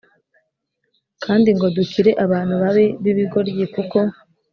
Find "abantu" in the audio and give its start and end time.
2.25-2.53